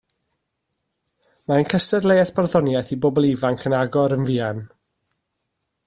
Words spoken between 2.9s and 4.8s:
i bobl ifanc yn agor yn fuan